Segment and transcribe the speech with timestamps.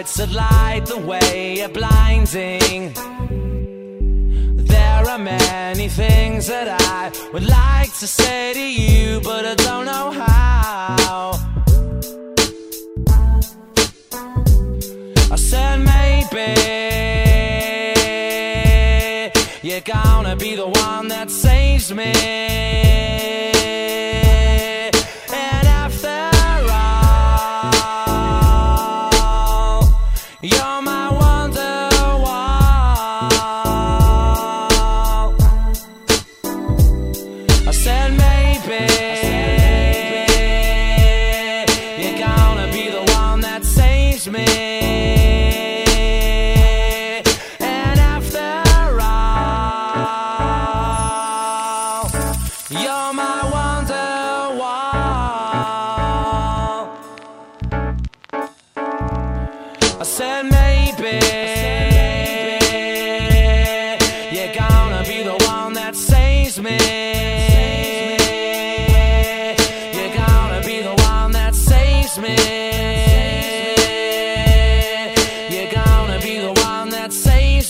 [0.00, 2.94] Lights that light the way are blinding.
[4.56, 9.84] There are many things that I would like to say to you, but I don't
[9.84, 11.32] know how.
[15.30, 16.48] I said maybe
[19.62, 22.89] you're gonna be the one that saves me.
[44.28, 44.69] Me.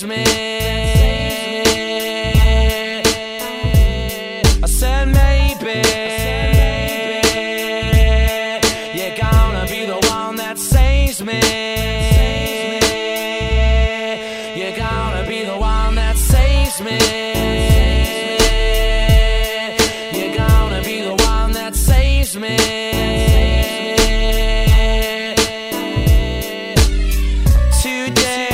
[0.00, 0.24] saves me.
[4.62, 5.80] I said maybe
[8.98, 11.40] you're gonna be the one that saves me.
[14.56, 16.98] You're gonna be the one that saves me.
[20.12, 22.56] You're gonna be the one that saves me
[27.82, 28.49] today.